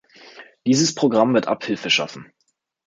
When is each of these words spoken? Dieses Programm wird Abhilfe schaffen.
Dieses 0.65 0.95
Programm 0.95 1.35
wird 1.35 1.47
Abhilfe 1.47 1.91
schaffen. 1.91 2.33